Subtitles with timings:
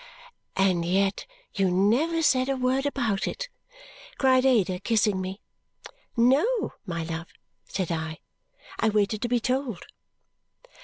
[0.55, 3.49] "And yet you never said a word about it!"
[4.17, 5.41] cried Ada, kissing me.
[6.17, 7.27] "No, my love,"
[7.67, 8.17] said I.
[8.79, 9.85] "I waited to be told."